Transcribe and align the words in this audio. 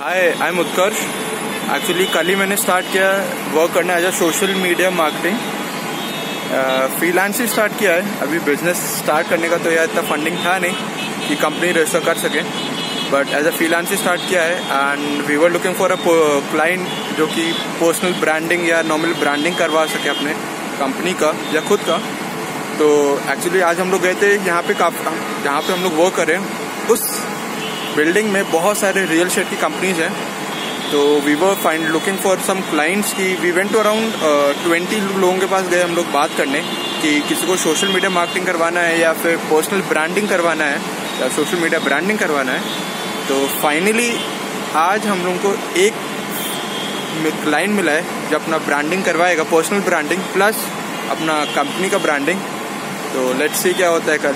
Hi 0.00 0.20
I 0.32 0.48
am 0.48 0.58
Utkarsh 0.58 1.00
actually 1.74 2.04
कल 2.12 2.26
ही 2.26 2.34
मैंने 2.34 2.56
start 2.56 2.86
किया 2.92 3.08
वर्क 3.54 3.72
करना 3.72 3.96
as 3.96 4.04
a 4.04 4.10
social 4.18 4.52
media 4.56 4.90
marketing 4.90 5.38
freelance 6.98 7.40
he 7.40 7.46
start 7.46 7.72
किया 7.78 7.92
है. 7.94 8.20
अभी 8.22 8.38
बिज़नेस 8.46 8.76
स्टार्ट 8.98 9.28
करने 9.30 9.48
का 9.48 9.56
तो 9.64 9.70
यार 9.70 9.90
इतना 9.90 10.02
फंडिंग 10.10 10.38
था 10.44 10.56
नहीं 10.58 11.26
कि 11.26 11.36
कंपनी 11.42 11.72
रजिस्टर 11.72 12.00
कर 12.04 12.18
सके. 12.18 12.42
बट 13.10 13.34
एज 13.38 13.46
अ 13.46 13.50
फ्रीलांस 13.56 13.90
ही 13.90 13.96
स्टार्ट 13.96 14.28
किया 14.28 14.42
है 14.42 14.54
and 14.54 15.26
we 15.26 15.36
were 15.36 15.52
looking 15.52 15.74
for 15.80 15.92
a 15.92 15.96
client 16.52 17.16
जो 17.18 17.26
कि 17.34 17.44
पर्सनल 17.80 18.14
ब्रांडिंग 18.20 18.68
या 18.68 18.80
नॉर्मल 18.92 19.12
ब्रांडिंग 19.20 19.56
करवा 19.56 19.84
सके 19.96 20.08
अपने 20.08 20.34
कंपनी 20.78 21.12
का 21.24 21.34
या 21.54 21.60
खुद 21.68 21.80
का. 21.90 21.98
तो 22.78 22.88
एक्चुअली 23.32 23.60
आज 23.68 23.80
हम 23.80 23.90
लोग 23.90 24.00
गए 24.02 24.14
थे 24.22 24.34
यहाँ 24.36 24.62
पे 24.62 24.74
काफ़ी, 24.76 25.04
जहाँ 25.44 25.60
पे 25.60 25.72
हम 25.72 25.82
लोग 25.82 25.98
वर्क 25.98 26.14
कर 26.16 26.36
उस 26.92 27.04
बिल्डिंग 27.96 28.30
में 28.32 28.50
बहुत 28.50 28.78
सारे 28.78 29.04
रियल 29.06 29.28
स्टेट 29.28 29.48
की 29.50 29.56
कंपनीज़ 29.58 30.00
हैं। 30.00 30.12
तो 30.90 31.00
we 31.20 31.34
were 31.34 31.54
find 31.54 31.88
looking 31.88 32.18
for 32.18 32.38
some 32.40 32.60
clients 32.70 33.12
की 33.12 33.34
we 33.36 33.50
went 33.50 33.72
to 33.72 33.78
around 33.78 34.12
twenty 34.62 35.00
लोगों 35.00 35.38
के 35.38 35.46
पास 35.46 35.68
गए 35.68 35.82
हम 35.82 35.94
लोग 35.96 36.10
बात 36.12 36.36
करने 36.36 36.60
कि 37.02 37.20
किसी 37.28 37.46
को 37.46 37.56
सोशल 37.58 37.88
मीडिया 37.88 38.10
मार्केटिंग 38.10 38.46
करवाना 38.46 38.80
है 38.80 38.98
या 39.00 39.12
फिर 39.14 39.36
पर्सनल 39.50 39.82
ब्रांडिंग 39.88 40.28
करवाना 40.28 40.64
है, 40.64 40.80
या 41.20 41.28
सोशल 41.28 41.58
मीडिया 41.58 41.80
ब्रांडिंग 41.80 42.18
करवाना 42.18 42.52
है। 42.52 42.60
तो 43.28 43.46
फाइनली 43.62 44.10
आज 44.78 45.06
हम 45.06 45.24
लोगों 45.24 45.38
को 45.44 45.80
एक 45.80 45.94
क्लाइंट 47.44 47.76
मिला 47.76 47.92
है 47.92 48.28
जो 48.30 48.36
अपना 48.36 48.58
ब्रांडिंग 48.66 49.04
करवाएगा 49.04 49.42
पर्सनल 49.46 49.80
ब्रांडिंग 49.82 50.22
प्लस 50.34 50.64
अपना 51.10 51.44
कंपनी 51.54 51.90
का 51.90 51.98
ब्रांडिंग 51.98 52.40
तो 53.12 53.32
लेट्स 53.38 53.62
सी 53.62 53.72
क्या 53.74 53.88
होता 53.88 54.12
है 54.12 54.18
कल। 54.18 54.34